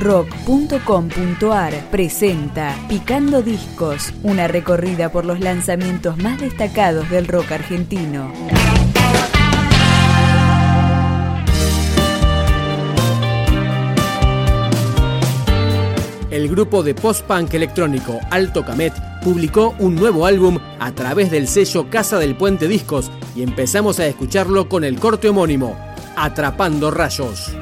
rock.com.ar 0.00 1.74
presenta 1.90 2.74
Picando 2.88 3.42
Discos, 3.42 4.12
una 4.22 4.48
recorrida 4.48 5.12
por 5.12 5.26
los 5.26 5.40
lanzamientos 5.40 6.16
más 6.16 6.40
destacados 6.40 7.08
del 7.10 7.28
rock 7.28 7.52
argentino. 7.52 8.32
El 16.30 16.48
grupo 16.48 16.82
de 16.82 16.94
post-punk 16.94 17.52
electrónico 17.54 18.18
Alto 18.30 18.64
Camet 18.64 18.94
publicó 19.22 19.74
un 19.78 19.96
nuevo 19.96 20.24
álbum 20.24 20.58
a 20.78 20.92
través 20.92 21.30
del 21.30 21.46
sello 21.46 21.90
Casa 21.90 22.18
del 22.18 22.36
Puente 22.36 22.68
Discos 22.68 23.10
y 23.36 23.42
empezamos 23.42 24.00
a 24.00 24.06
escucharlo 24.06 24.68
con 24.68 24.84
el 24.84 24.98
corte 24.98 25.28
homónimo, 25.28 25.76
Atrapando 26.16 26.90
Rayos. 26.90 27.52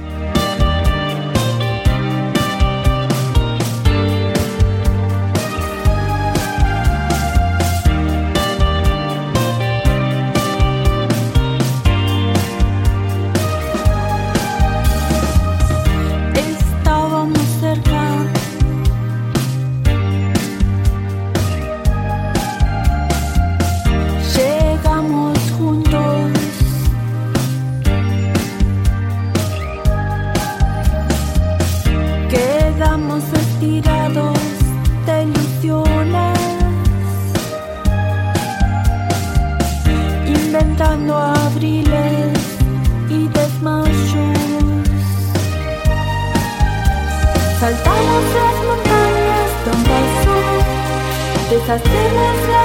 Deshacemos 51.69 52.49
la 52.49 52.58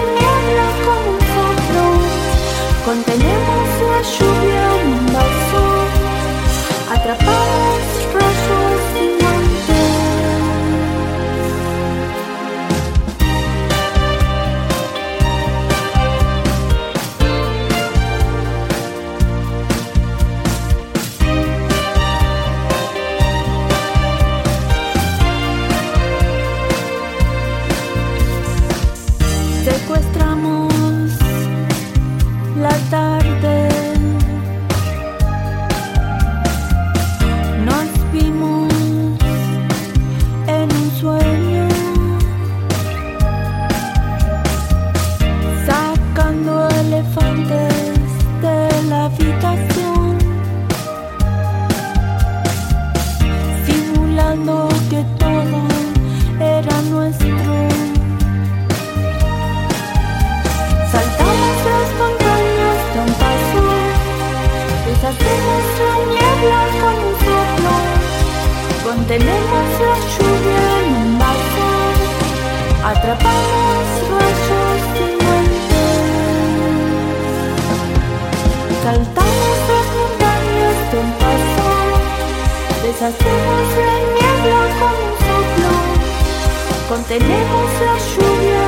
Tenemos 69.06 69.66
la 69.80 69.94
lluvia 70.14 70.64
en 70.80 70.90
un 70.96 71.10
vaso, 71.20 71.68
atrapamos 72.84 73.86
rayos 74.10 74.82
muentes. 75.22 75.92
Saltamos 78.82 79.58
las 79.70 79.88
montañas 79.98 80.78
de 80.90 80.96
un 81.04 81.12
paso, 81.22 81.68
deshacemos 82.82 83.66
la 83.78 83.96
niebla 84.16 84.62
con 84.80 84.94
un 85.06 85.14
soplo, 85.28 85.74
contenemos 86.90 87.70
la 87.86 87.94
lluvia 88.10 88.63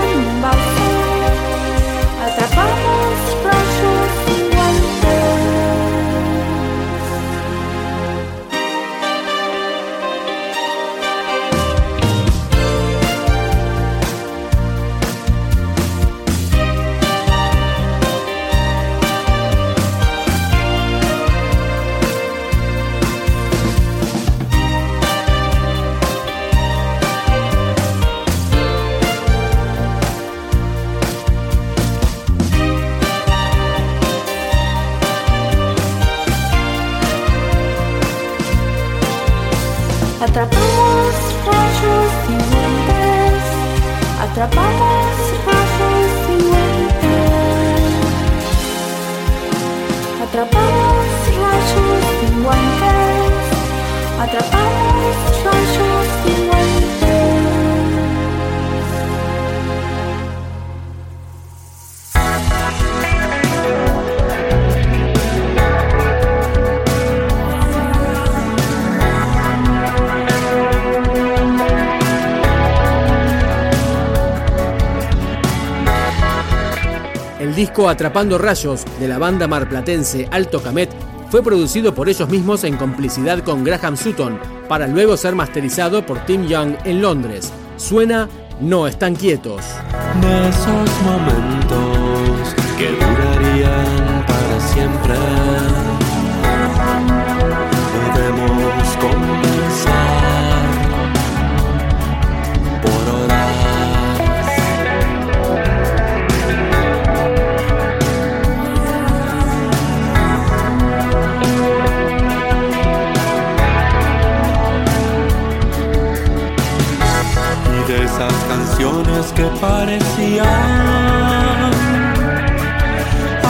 Atrapamos 40.35 41.15
rayos 41.47 42.11
y 42.27 42.35
guantes, 42.51 43.43
atrapamos 44.19 45.15
rayos 45.47 46.11
y 46.27 46.43
guantes, 46.43 47.93
atrapamos 50.23 51.07
rayos 51.39 52.03
y 52.21 52.43
guantes, 52.43 53.45
atrapamos 54.19 55.15
rayos 55.45 55.94
disco 77.75 77.89
Atrapando 77.89 78.37
Rayos 78.37 78.85
de 79.01 79.07
la 79.09 79.17
banda 79.17 79.49
marplatense 79.49 80.29
Alto 80.31 80.61
Camet 80.61 80.89
fue 81.29 81.43
producido 81.43 81.93
por 81.93 82.07
ellos 82.07 82.29
mismos 82.29 82.63
en 82.63 82.77
complicidad 82.77 83.39
con 83.39 83.65
Graham 83.65 83.97
Sutton 83.97 84.39
para 84.69 84.87
luego 84.87 85.17
ser 85.17 85.35
masterizado 85.35 86.05
por 86.05 86.19
Tim 86.25 86.47
Young 86.47 86.75
en 86.85 87.01
Londres. 87.01 87.51
Suena 87.75 88.29
No 88.61 88.87
están 88.87 89.13
quietos. 89.15 89.61
De 90.21 90.47
esos 90.47 90.89
momentos 91.03 92.55
que 92.77 92.91
durarían 92.91 94.04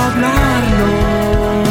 hablarnos. 0.05 1.65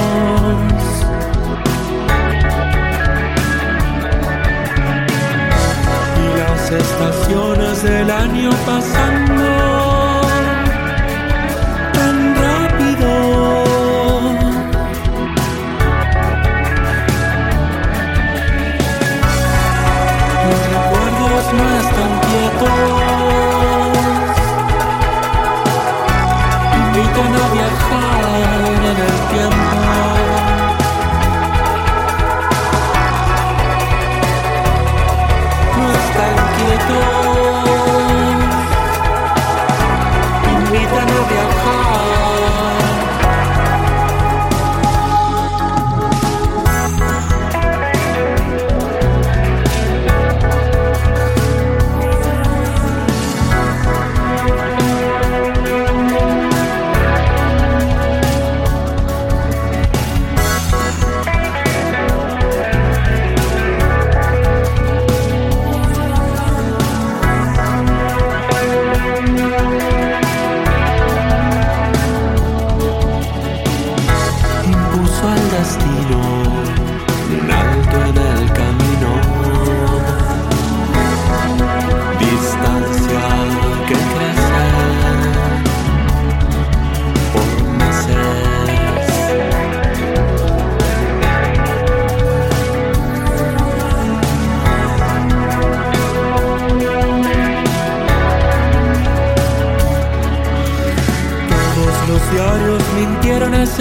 Y 6.22 6.38
las 6.38 6.70
estaciones 6.70 7.82
del 7.82 8.10
año 8.10 8.50
pasan 8.66 9.23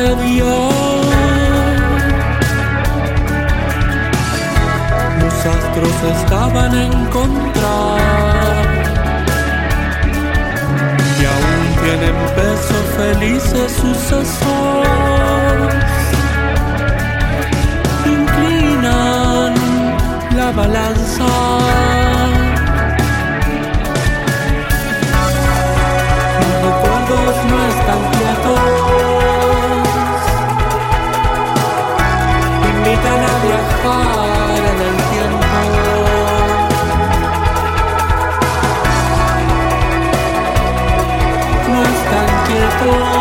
día. 0.01 0.43
Los 5.21 5.45
astros 5.45 6.03
estaban 6.17 6.73
en 6.75 7.05
contra. 7.07 7.73
Y 11.19 11.25
aún 11.25 11.65
tienen 11.83 12.15
peso 12.35 12.75
felices 12.97 13.71
sucesos. 13.71 14.82
Quietos. 42.83 43.12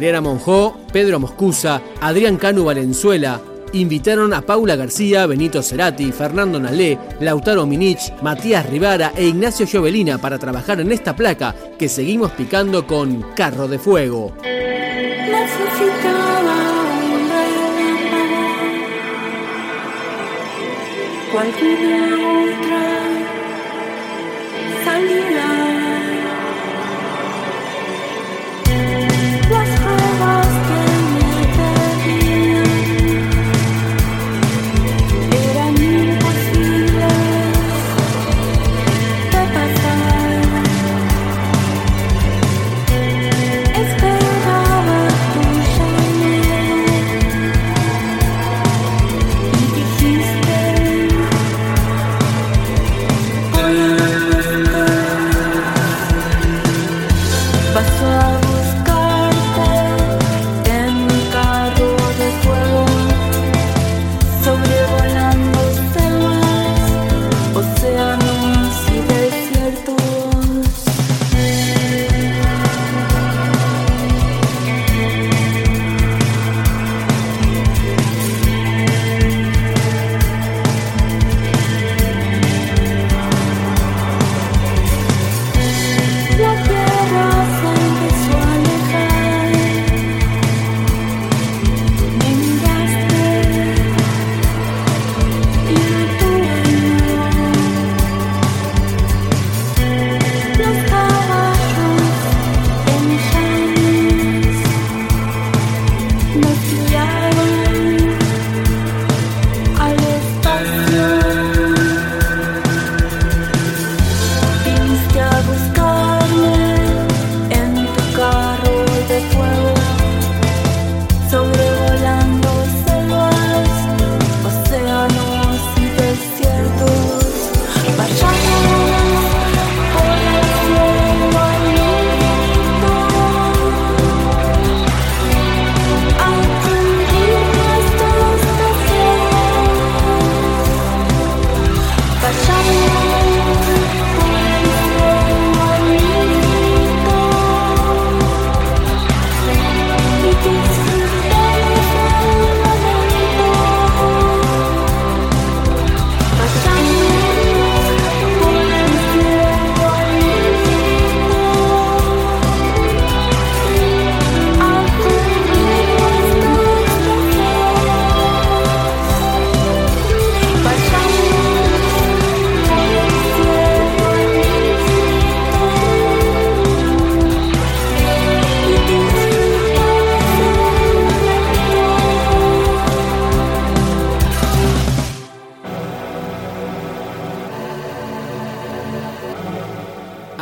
Mariana 0.00 0.22
Monjó, 0.22 0.78
Pedro 0.94 1.20
Moscusa, 1.20 1.82
Adrián 2.00 2.38
Canu 2.38 2.64
Valenzuela, 2.64 3.38
invitaron 3.74 4.32
a 4.32 4.40
Paula 4.40 4.74
García, 4.74 5.26
Benito 5.26 5.62
Cerati, 5.62 6.10
Fernando 6.10 6.58
Nalé, 6.58 6.98
Lautaro 7.20 7.66
Minich, 7.66 8.10
Matías 8.22 8.64
Rivara 8.64 9.12
e 9.14 9.26
Ignacio 9.26 9.66
Giovelina 9.66 10.16
para 10.16 10.38
trabajar 10.38 10.80
en 10.80 10.90
esta 10.90 11.14
placa 11.14 11.54
que 11.78 11.90
seguimos 11.90 12.30
picando 12.30 12.86
con 12.86 13.20
Carro 13.34 13.68
de 13.68 13.78
Fuego. 13.78 14.32
love. 58.30 58.89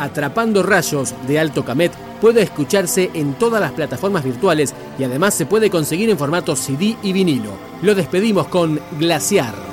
Atrapando 0.09 0.63
Rayos 0.63 1.13
de 1.27 1.39
Alto 1.39 1.63
Camet 1.63 1.91
puede 2.19 2.41
escucharse 2.41 3.11
en 3.13 3.35
todas 3.35 3.61
las 3.61 3.73
plataformas 3.73 4.23
virtuales 4.23 4.73
y 4.97 5.03
además 5.03 5.35
se 5.35 5.45
puede 5.45 5.69
conseguir 5.69 6.09
en 6.09 6.17
formato 6.17 6.55
CD 6.55 6.97
y 7.03 7.13
vinilo. 7.13 7.51
Lo 7.83 7.93
despedimos 7.93 8.47
con 8.47 8.79
Glaciar. 8.97 9.68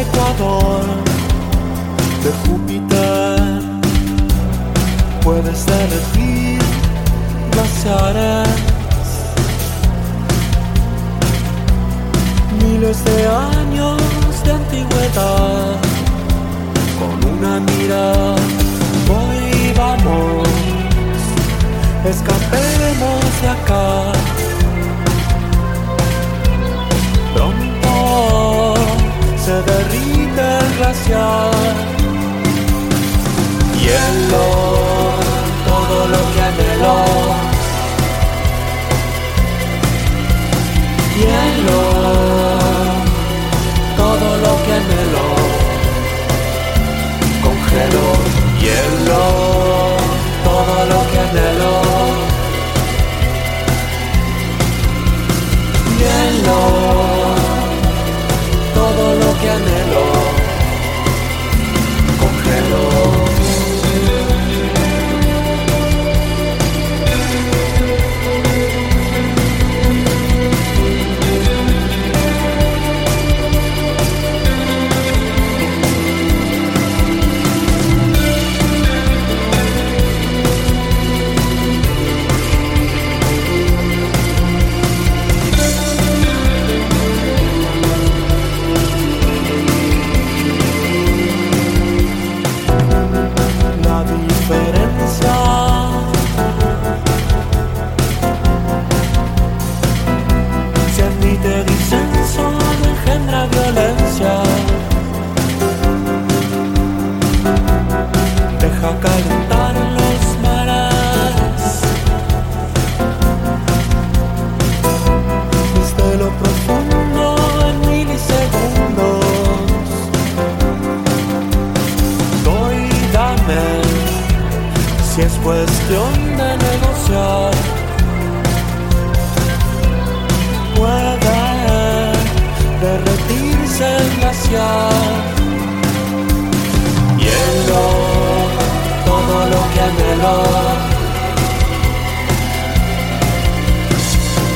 Ecuador 0.00 0.84
de 2.22 2.30
Júpiter 2.44 3.62
puedes 5.22 5.66
derretir 5.66 6.60
glaciares. 7.50 8.48
Miles 12.62 13.04
de 13.04 13.26
años 13.26 14.00
de 14.44 14.52
antigüedad 14.52 15.76
con 16.98 17.32
una 17.32 17.58
mirada 17.58 18.36
voy 19.08 19.72
vamos 19.76 20.48
escapemos 22.04 23.42
de 23.42 23.48
acá. 23.48 24.37
Derrite 30.88 31.12
el 31.12 31.14
glaciar. 31.14 31.52
Hielo, 33.80 34.67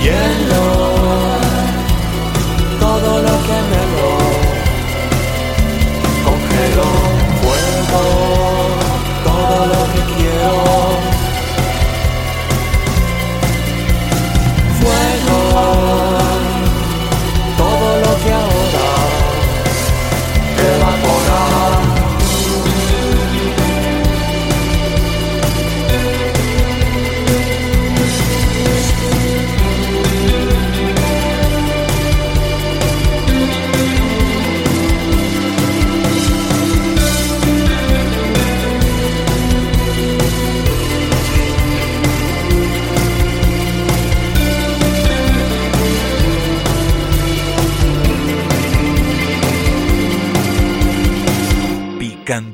yellow. 0.04 0.82